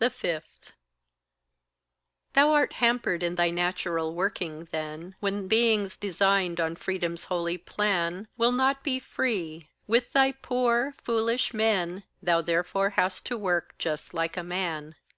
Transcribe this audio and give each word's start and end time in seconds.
5. 0.00 0.42
Thou 2.32 2.50
art 2.50 2.72
hampered 2.72 3.22
in 3.22 3.34
thy 3.34 3.50
natural 3.50 4.14
working 4.14 4.64
then 4.72 5.16
When 5.20 5.48
beings 5.48 5.98
designed 5.98 6.58
on 6.60 6.76
freedom's 6.76 7.24
holy 7.24 7.58
plan 7.58 8.26
Will 8.38 8.52
not 8.52 8.82
be 8.82 8.98
free: 8.98 9.68
with 9.86 10.14
thy 10.14 10.32
poor, 10.32 10.94
foolish 11.04 11.52
men, 11.52 12.04
Thou 12.22 12.40
therefore 12.40 12.88
hast 12.96 13.26
to 13.26 13.36
work 13.36 13.74
just 13.76 14.14
like 14.14 14.38
a 14.38 14.42
man. 14.42 14.94